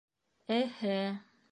-Эһе! 0.59 0.99